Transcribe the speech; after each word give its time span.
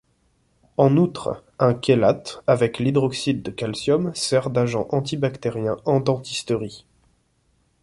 En 0.77 0.97
outre, 0.97 1.43
un 1.59 1.75
chélate 1.79 2.41
avec 2.47 2.79
l'hydroxyde 2.79 3.43
de 3.43 3.51
calcium 3.51 4.11
sert 4.15 4.49
d'agent 4.49 4.87
antibactérien 4.89 5.77
en 5.85 5.99
dentisterie. 5.99 6.87